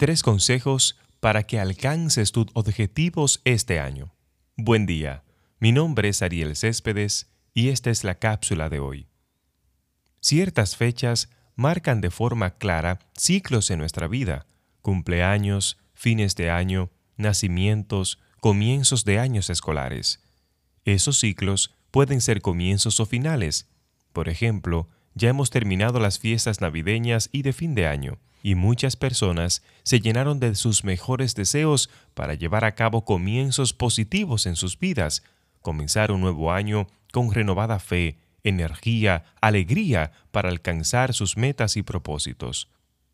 [0.00, 4.14] Tres consejos para que alcances tus objetivos este año.
[4.56, 5.24] Buen día,
[5.58, 9.08] mi nombre es Ariel Céspedes y esta es la cápsula de hoy.
[10.22, 14.46] Ciertas fechas marcan de forma clara ciclos en nuestra vida,
[14.80, 16.88] cumpleaños, fines de año,
[17.18, 20.22] nacimientos, comienzos de años escolares.
[20.86, 23.68] Esos ciclos pueden ser comienzos o finales.
[24.14, 28.96] Por ejemplo, ya hemos terminado las fiestas navideñas y de fin de año y muchas
[28.96, 34.78] personas se llenaron de sus mejores deseos para llevar a cabo comienzos positivos en sus
[34.78, 35.22] vidas,
[35.60, 42.68] comenzar un nuevo año con renovada fe, energía, alegría para alcanzar sus metas y propósitos.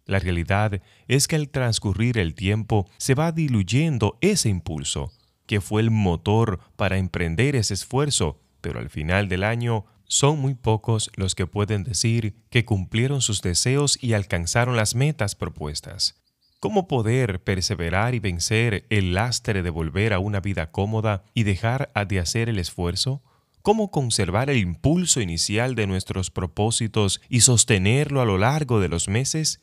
[0.04, 5.12] La realidad es que al transcurrir el tiempo se va diluyendo ese impulso,
[5.46, 10.54] que fue el motor para emprender ese esfuerzo, pero al final del año son muy
[10.54, 16.22] pocos los que pueden decir que cumplieron sus deseos y alcanzaron las metas propuestas.
[16.60, 21.92] ¿Cómo poder perseverar y vencer el lastre de volver a una vida cómoda y dejar
[22.08, 23.22] de hacer el esfuerzo?
[23.62, 29.08] ¿Cómo conservar el impulso inicial de nuestros propósitos y sostenerlo a lo largo de los
[29.08, 29.60] meses?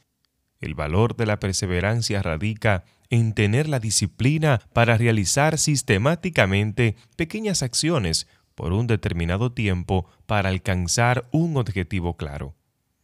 [0.59, 8.27] El valor de la perseverancia radica en tener la disciplina para realizar sistemáticamente pequeñas acciones
[8.55, 12.55] por un determinado tiempo para alcanzar un objetivo claro.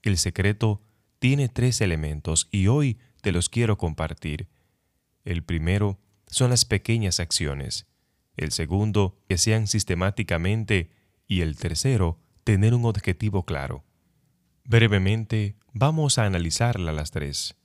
[0.01, 0.81] El secreto
[1.19, 4.47] tiene tres elementos y hoy te los quiero compartir.
[5.25, 7.87] El primero son las pequeñas acciones.
[8.37, 10.91] El segundo, que sean sistemáticamente.
[11.27, 13.83] Y el tercero, tener un objetivo claro.
[14.63, 17.55] Brevemente, vamos a analizarla las tres.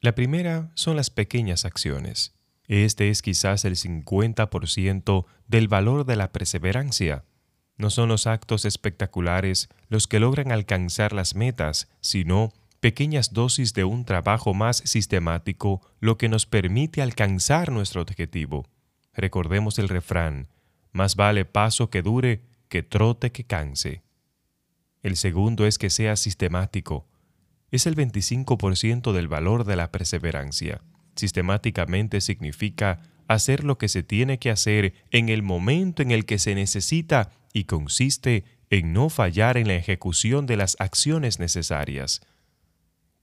[0.00, 2.33] La primera son las pequeñas acciones.
[2.66, 7.24] Este es quizás el 50% del valor de la perseverancia.
[7.76, 13.84] No son los actos espectaculares los que logran alcanzar las metas, sino pequeñas dosis de
[13.84, 18.66] un trabajo más sistemático lo que nos permite alcanzar nuestro objetivo.
[19.12, 20.48] Recordemos el refrán,
[20.92, 24.02] más vale paso que dure que trote que canse.
[25.02, 27.06] El segundo es que sea sistemático.
[27.70, 30.80] Es el 25% del valor de la perseverancia.
[31.16, 36.38] Sistemáticamente significa hacer lo que se tiene que hacer en el momento en el que
[36.38, 42.20] se necesita y consiste en no fallar en la ejecución de las acciones necesarias.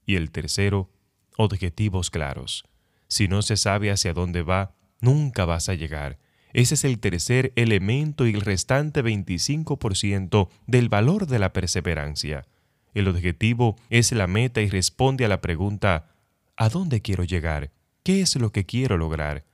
[0.06, 0.90] Y el tercero,
[1.36, 2.64] objetivos claros.
[3.08, 6.18] Si no se sabe hacia dónde va, nunca vas a llegar.
[6.54, 12.46] Ese es el tercer elemento y el restante 25% del valor de la perseverancia.
[12.94, 16.14] El objetivo es la meta y responde a la pregunta
[16.56, 17.70] ¿a dónde quiero llegar?
[18.02, 19.44] ¿Qué es lo que quiero lograr?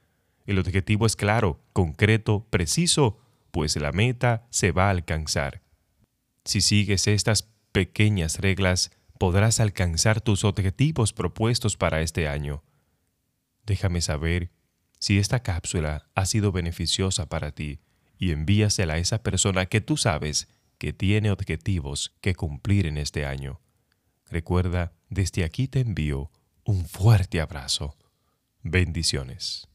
[0.47, 3.19] El objetivo es claro, concreto, preciso,
[3.51, 5.61] pues la meta se va a alcanzar.
[6.47, 12.65] Si sigues estas pequeñas reglas, podrás alcanzar tus objetivos propuestos para este año.
[13.67, 14.51] Déjame saber
[14.99, 17.81] si esta cápsula ha sido beneficiosa para ti
[18.17, 20.49] y envíasela a esa persona que tú sabes
[20.79, 23.61] que tiene objetivos que cumplir en este año.
[24.31, 26.31] Recuerda, desde aquí te envío
[26.65, 27.95] un fuerte abrazo.
[28.63, 29.69] Bendiciones.